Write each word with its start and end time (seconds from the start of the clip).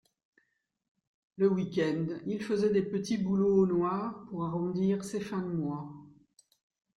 Le 1.37 1.47
week-end, 1.47 2.05
il 2.25 2.41
faisait 2.41 2.71
des 2.73 2.81
petits 2.81 3.19
boulots 3.19 3.53
au 3.55 3.67
noir 3.67 4.25
pour 4.31 4.43
arrondir 4.45 5.03
ses 5.03 5.19
fins 5.19 5.43
de 5.43 5.53
mois 5.53 5.93